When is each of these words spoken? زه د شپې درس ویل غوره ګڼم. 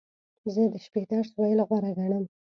زه 0.53 0.61
د 0.73 0.75
شپې 0.85 1.01
درس 1.09 1.29
ویل 1.39 1.59
غوره 1.67 1.91
ګڼم. 1.97 2.23